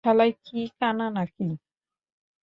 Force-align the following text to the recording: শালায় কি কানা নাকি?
শালায় 0.03 0.33
কি 0.45 0.59
কানা 0.79 1.05
নাকি? 1.15 1.43